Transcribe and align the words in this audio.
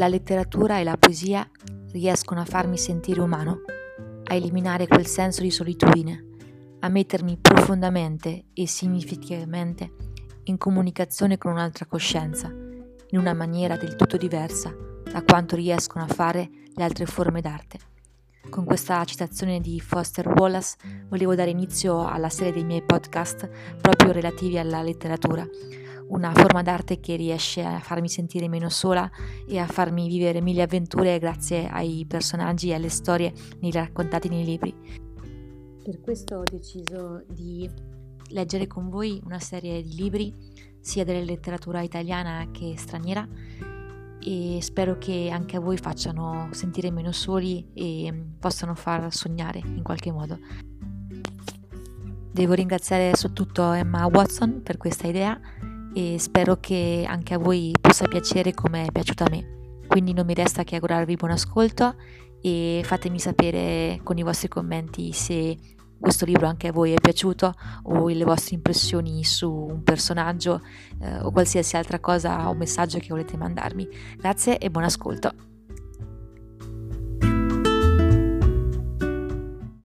La 0.00 0.08
letteratura 0.08 0.78
e 0.78 0.82
la 0.82 0.96
poesia 0.96 1.46
riescono 1.92 2.40
a 2.40 2.46
farmi 2.46 2.78
sentire 2.78 3.20
umano, 3.20 3.60
a 4.24 4.34
eliminare 4.34 4.86
quel 4.86 5.06
senso 5.06 5.42
di 5.42 5.50
solitudine, 5.50 6.24
a 6.78 6.88
mettermi 6.88 7.36
profondamente 7.36 8.46
e 8.54 8.66
significativamente 8.66 9.92
in 10.44 10.56
comunicazione 10.56 11.36
con 11.36 11.52
un'altra 11.52 11.84
coscienza, 11.84 12.48
in 12.48 13.18
una 13.18 13.34
maniera 13.34 13.76
del 13.76 13.94
tutto 13.94 14.16
diversa 14.16 14.74
da 15.04 15.22
quanto 15.22 15.54
riescono 15.54 16.02
a 16.04 16.08
fare 16.08 16.48
le 16.74 16.82
altre 16.82 17.04
forme 17.04 17.42
d'arte. 17.42 17.78
Con 18.48 18.64
questa 18.64 19.04
citazione 19.04 19.60
di 19.60 19.80
Foster 19.80 20.26
Wallace 20.28 20.76
volevo 21.10 21.34
dare 21.34 21.50
inizio 21.50 22.08
alla 22.08 22.30
serie 22.30 22.54
dei 22.54 22.64
miei 22.64 22.82
podcast 22.82 23.50
proprio 23.78 24.12
relativi 24.12 24.56
alla 24.56 24.80
letteratura, 24.80 25.46
una 26.10 26.32
forma 26.32 26.62
d'arte 26.62 27.00
che 27.00 27.16
riesce 27.16 27.62
a 27.62 27.78
farmi 27.80 28.08
sentire 28.08 28.48
meno 28.48 28.68
sola 28.68 29.10
e 29.46 29.58
a 29.58 29.66
farmi 29.66 30.08
vivere 30.08 30.40
mille 30.40 30.62
avventure 30.62 31.18
grazie 31.18 31.68
ai 31.68 32.04
personaggi 32.06 32.70
e 32.70 32.74
alle 32.74 32.88
storie 32.88 33.32
raccontate 33.70 34.28
nei 34.28 34.44
libri. 34.44 34.74
Per 35.82 36.00
questo 36.00 36.36
ho 36.36 36.42
deciso 36.42 37.24
di 37.28 37.68
leggere 38.28 38.66
con 38.66 38.88
voi 38.88 39.20
una 39.24 39.38
serie 39.38 39.82
di 39.82 39.94
libri 39.94 40.32
sia 40.80 41.04
della 41.04 41.24
letteratura 41.24 41.80
italiana 41.80 42.48
che 42.50 42.74
straniera 42.76 43.26
e 44.22 44.58
spero 44.60 44.98
che 44.98 45.30
anche 45.32 45.56
a 45.56 45.60
voi 45.60 45.78
facciano 45.78 46.48
sentire 46.52 46.90
meno 46.90 47.12
soli 47.12 47.70
e 47.72 48.12
possano 48.38 48.74
far 48.74 49.12
sognare 49.14 49.60
in 49.64 49.82
qualche 49.82 50.10
modo. 50.10 50.38
Devo 52.32 52.52
ringraziare 52.54 53.14
soprattutto 53.14 53.72
Emma 53.72 54.06
Watson 54.06 54.62
per 54.62 54.76
questa 54.76 55.06
idea 55.06 55.40
e 55.94 56.16
spero 56.18 56.56
che 56.56 57.04
anche 57.06 57.34
a 57.34 57.38
voi 57.38 57.72
possa 57.80 58.06
piacere 58.06 58.54
come 58.54 58.86
è 58.86 58.92
piaciuta 58.92 59.24
a 59.24 59.30
me. 59.30 59.58
Quindi 59.86 60.12
non 60.12 60.26
mi 60.26 60.34
resta 60.34 60.62
che 60.62 60.76
augurarvi 60.76 61.16
buon 61.16 61.32
ascolto 61.32 61.96
e 62.40 62.82
fatemi 62.84 63.18
sapere 63.18 64.00
con 64.02 64.16
i 64.18 64.22
vostri 64.22 64.48
commenti 64.48 65.12
se 65.12 65.56
questo 66.00 66.24
libro 66.24 66.46
anche 66.46 66.68
a 66.68 66.72
voi 66.72 66.92
è 66.92 67.00
piaciuto 67.00 67.52
o 67.82 68.08
le 68.08 68.24
vostre 68.24 68.54
impressioni 68.54 69.22
su 69.22 69.52
un 69.52 69.82
personaggio 69.82 70.62
eh, 71.00 71.20
o 71.20 71.30
qualsiasi 71.30 71.76
altra 71.76 72.00
cosa 72.00 72.48
o 72.48 72.54
messaggio 72.54 72.98
che 72.98 73.08
volete 73.10 73.36
mandarmi. 73.36 73.86
Grazie 74.16 74.58
e 74.58 74.70
buon 74.70 74.84
ascolto. 74.84 75.49